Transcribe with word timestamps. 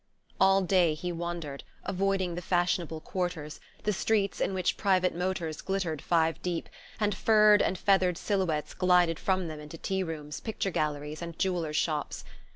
All 0.39 0.63
day 0.63 0.95
he 0.95 1.11
wandered, 1.11 1.63
avoiding 1.85 2.33
the 2.33 2.41
fashionable 2.41 3.01
quarters, 3.01 3.59
the 3.83 3.93
streets 3.93 4.41
in 4.41 4.55
which 4.55 4.75
private 4.75 5.13
motors 5.13 5.61
glittered 5.61 6.01
five 6.01 6.41
deep, 6.41 6.69
and 6.99 7.13
furred 7.13 7.61
and 7.61 7.77
feathered 7.77 8.17
silhouettes 8.17 8.73
glided 8.73 9.19
from 9.19 9.47
them 9.47 9.59
into 9.59 9.77
tea 9.77 10.01
rooms, 10.01 10.39
picture 10.39 10.71
galleries 10.71 11.21
and 11.21 11.37
jewellers' 11.37 11.75
shops. 11.77 12.23